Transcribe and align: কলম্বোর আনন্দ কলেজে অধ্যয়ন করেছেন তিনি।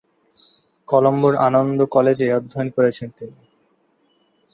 কলম্বোর 0.87 1.33
আনন্দ 1.47 1.79
কলেজে 1.85 2.27
অধ্যয়ন 2.33 2.67
করেছেন 2.69 3.07
তিনি। 3.17 3.37